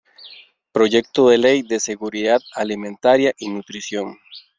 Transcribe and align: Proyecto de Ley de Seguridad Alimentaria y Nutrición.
Proyecto 0.71 1.29
de 1.29 1.37
Ley 1.37 1.61
de 1.61 1.79
Seguridad 1.79 2.41
Alimentaria 2.55 3.35
y 3.37 3.49
Nutrición. 3.49 4.17